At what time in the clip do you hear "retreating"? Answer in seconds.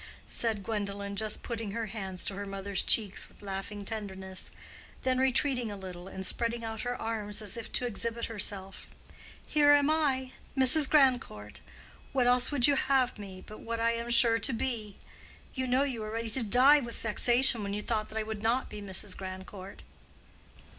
5.19-5.71